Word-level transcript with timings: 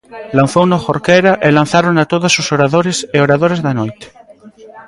Lanzouno 0.37 0.75
Jorquera 0.85 1.33
e 1.47 1.49
lanzárona 1.51 2.09
todos 2.13 2.33
os 2.41 2.47
oradores 2.55 2.97
e 3.15 3.17
oradoras 3.25 3.63
da 3.65 3.71
noite. 3.79 4.05